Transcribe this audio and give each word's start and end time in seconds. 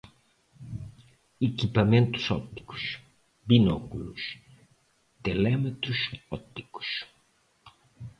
Equipamentos 1.49 2.23
ópticos, 2.37 2.81
binóculos, 3.49 4.21
telémetros 5.25 5.99
ópticos 6.39 6.87